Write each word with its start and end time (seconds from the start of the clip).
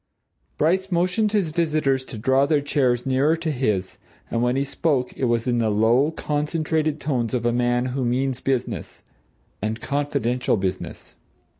Bryce 0.57 0.91
motioned 0.91 1.31
his 1.31 1.51
visitors 1.51 2.05
to 2.05 2.17
draw 2.17 2.47
their 2.47 2.59
chairs 2.59 3.05
nearer 3.05 3.37
to 3.37 3.51
his, 3.51 3.99
and 4.31 4.41
when 4.41 4.55
he 4.55 4.63
spoke 4.63 5.15
it 5.15 5.25
was 5.25 5.45
in 5.47 5.59
the 5.59 5.69
low, 5.69 6.09
concentrated 6.09 6.99
tones 6.99 7.35
of 7.35 7.45
a 7.45 7.53
man 7.53 7.85
who 7.93 8.03
means 8.03 8.39
business 8.39 9.03
and 9.61 9.79
confidential 9.79 10.57
business. 10.57 11.13